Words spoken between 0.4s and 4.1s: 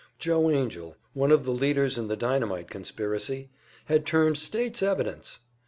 Angell, one of the leaders in the dynamite conspiracy, had